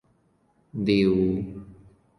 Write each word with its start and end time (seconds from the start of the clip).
Diu... 0.89 1.15